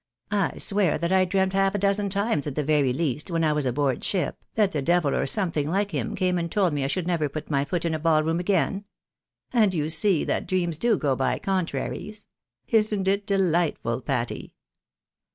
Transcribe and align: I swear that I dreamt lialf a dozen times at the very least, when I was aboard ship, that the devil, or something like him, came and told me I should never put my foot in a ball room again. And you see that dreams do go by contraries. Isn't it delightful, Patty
I 0.31 0.57
swear 0.57 0.97
that 0.97 1.11
I 1.11 1.25
dreamt 1.25 1.53
lialf 1.53 1.75
a 1.75 1.77
dozen 1.77 2.09
times 2.09 2.47
at 2.47 2.55
the 2.55 2.63
very 2.63 2.91
least, 2.91 3.29
when 3.29 3.43
I 3.43 3.53
was 3.53 3.67
aboard 3.67 4.03
ship, 4.03 4.43
that 4.55 4.71
the 4.71 4.81
devil, 4.81 5.13
or 5.13 5.27
something 5.27 5.69
like 5.69 5.91
him, 5.91 6.15
came 6.15 6.39
and 6.39 6.51
told 6.51 6.73
me 6.73 6.83
I 6.83 6.87
should 6.87 7.05
never 7.05 7.29
put 7.29 7.51
my 7.51 7.65
foot 7.65 7.85
in 7.85 7.93
a 7.93 7.99
ball 7.99 8.23
room 8.23 8.39
again. 8.39 8.85
And 9.53 9.75
you 9.75 9.91
see 9.91 10.23
that 10.23 10.47
dreams 10.47 10.79
do 10.79 10.97
go 10.97 11.15
by 11.15 11.37
contraries. 11.37 12.25
Isn't 12.67 13.07
it 13.07 13.27
delightful, 13.27 14.01
Patty 14.01 14.55